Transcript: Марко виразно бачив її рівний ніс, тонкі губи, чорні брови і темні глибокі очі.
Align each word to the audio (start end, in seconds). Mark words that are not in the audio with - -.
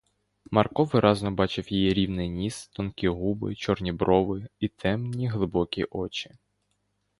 Марко 0.51 0.83
виразно 0.83 1.31
бачив 1.31 1.71
її 1.73 1.93
рівний 1.93 2.29
ніс, 2.29 2.67
тонкі 2.67 3.07
губи, 3.07 3.55
чорні 3.55 3.91
брови 3.91 4.47
і 4.59 4.67
темні 4.67 5.27
глибокі 5.27 5.85
очі. 5.91 6.31